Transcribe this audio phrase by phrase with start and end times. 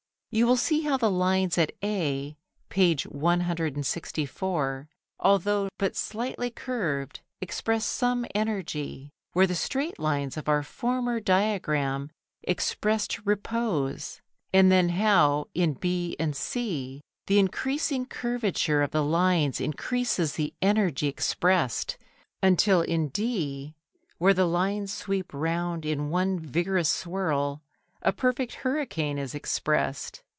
[0.33, 2.37] You will see how the lines at A,
[2.69, 4.89] page 164 [Transcribers
[5.19, 10.47] Note: Diagram XIV], although but slightly curved, express some energy, where the straight lines of
[10.47, 12.11] our former diagram
[12.43, 14.21] expressed repose,
[14.53, 20.53] and then how in B and C the increasing curvature of the lines increases the
[20.61, 21.97] energy expressed,
[22.41, 23.75] until in D,
[24.17, 27.61] where the lines sweep round in one vigorous swirl,
[28.03, 30.23] a perfect hurricane is expressed.